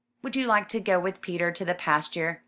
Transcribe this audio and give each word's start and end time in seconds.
''Would 0.23 0.35
you 0.35 0.47
like 0.47 0.67
to 0.69 0.79
go 0.79 0.99
with 0.99 1.21
Peter 1.21 1.51
to 1.51 1.63
the 1.63 1.75
pasture?'' 1.75 2.39